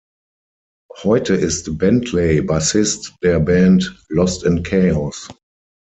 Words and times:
Heute 1.03 1.35
ist 1.35 1.77
Bentley 1.77 2.41
Bassist 2.41 3.13
der 3.21 3.39
Band 3.39 4.03
"Lost 4.09 4.41
in 4.41 4.63
Chaos". 4.63 5.29